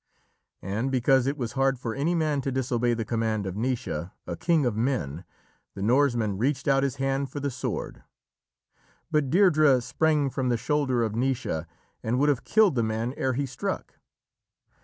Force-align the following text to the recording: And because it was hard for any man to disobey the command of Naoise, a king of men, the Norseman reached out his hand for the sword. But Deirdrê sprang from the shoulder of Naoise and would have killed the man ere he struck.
And 0.63 0.89
because 0.91 1.27
it 1.27 1.37
was 1.37 1.51
hard 1.51 1.77
for 1.77 1.93
any 1.93 2.15
man 2.15 2.41
to 2.41 2.51
disobey 2.51 2.95
the 2.95 3.05
command 3.05 3.45
of 3.45 3.53
Naoise, 3.55 4.09
a 4.25 4.35
king 4.35 4.65
of 4.65 4.75
men, 4.75 5.25
the 5.75 5.83
Norseman 5.83 6.39
reached 6.39 6.67
out 6.67 6.81
his 6.81 6.95
hand 6.95 7.29
for 7.31 7.39
the 7.39 7.51
sword. 7.51 8.01
But 9.11 9.29
Deirdrê 9.29 9.83
sprang 9.83 10.31
from 10.31 10.49
the 10.49 10.57
shoulder 10.57 11.03
of 11.03 11.13
Naoise 11.13 11.67
and 12.01 12.17
would 12.17 12.29
have 12.29 12.43
killed 12.43 12.73
the 12.73 12.81
man 12.81 13.13
ere 13.15 13.33
he 13.33 13.45
struck. 13.45 13.99